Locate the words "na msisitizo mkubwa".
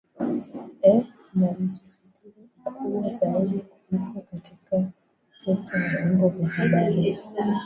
1.35-3.09